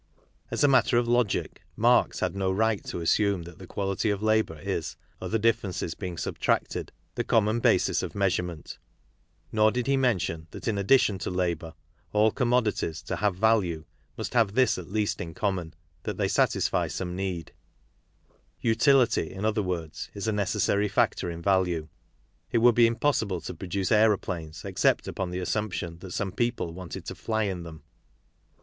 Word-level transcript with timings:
As 0.49 0.63
a 0.63 0.67
matter 0.67 0.97
of 0.97 1.07
logic, 1.07 1.61
Marx 1.75 2.21
had 2.21 2.35
no 2.35 2.51
right 2.51 2.83
to 2.85 3.01
assume 3.01 3.43
that 3.43 3.59
the 3.59 3.67
quality 3.67 4.09
of 4.09 4.23
labour 4.23 4.57
is, 4.59 4.95
other 5.21 5.37
differences 5.37 5.93
being 5.93 6.17
subtracted, 6.17 6.91
the 7.13 7.23
common 7.23 7.59
basis 7.59 8.01
of 8.01 8.15
measurement. 8.15 8.79
N,oiidjd.hejnention_ 9.53 10.47
that, 10.49 10.67
in 10.67 10.79
addition 10.79 11.19
tqjab 11.19 11.61
our, 11.61 11.75
all 12.13 12.31
com 12.31 12.49
modities 12.49 13.03
to 13.03 13.17
havevajue 13.17 13.85
must, 14.17 14.33
have 14.33 14.55
this 14.55 14.75
a 14.79 14.83
t 14.83 14.89
least 14.89 15.21
m 15.21 15.35
com 15.35 15.57
moiT7TIi"at""t"Rey 15.57 16.27
satisfy 16.27 16.87
some 16.87 17.15
need. 17.15 17.53
Utilit 18.63 19.15
y, 19.23 19.27
iji_other^wordSj_i_s_a._neces.^s.a 19.39 21.87
it 22.51 22.57
wcmld 22.59 22.73
be 22.73 22.87
impossible 22.87 23.39
to 23.41 23.53
produce 23.53 23.91
aeroplanes 23.91 24.65
except" 24.65 25.07
upon 25.07 25.29
the 25.29 25.37
assumption 25.39 25.99
that 25.99 26.09
some 26.09 26.31
people 26.31 26.73
wanted 26.73 27.05
to 27.05 27.13
fly 27.13 27.43
in 27.43 27.61
them. 27.61 27.83